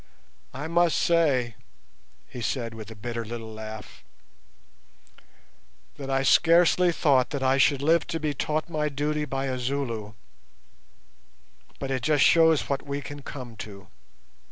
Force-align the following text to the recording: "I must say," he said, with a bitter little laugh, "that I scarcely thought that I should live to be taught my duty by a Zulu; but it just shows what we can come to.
"I 0.51 0.67
must 0.67 0.97
say," 0.97 1.53
he 2.27 2.41
said, 2.41 2.73
with 2.73 2.89
a 2.89 2.95
bitter 2.95 3.23
little 3.23 3.53
laugh, 3.53 4.03
"that 5.97 6.09
I 6.09 6.23
scarcely 6.23 6.91
thought 6.91 7.29
that 7.29 7.43
I 7.43 7.59
should 7.59 7.83
live 7.83 8.07
to 8.07 8.19
be 8.19 8.33
taught 8.33 8.67
my 8.67 8.89
duty 8.89 9.25
by 9.25 9.45
a 9.45 9.59
Zulu; 9.59 10.13
but 11.77 11.91
it 11.91 12.01
just 12.01 12.23
shows 12.23 12.61
what 12.67 12.81
we 12.81 12.99
can 13.03 13.21
come 13.21 13.55
to. 13.57 13.89